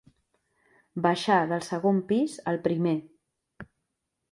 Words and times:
Baixar 1.07 1.37
del 1.51 1.61
segon 1.67 2.01
pis 2.13 2.39
al 2.53 2.59
primer. 2.65 2.97